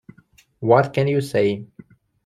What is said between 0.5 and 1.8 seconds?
What can you say?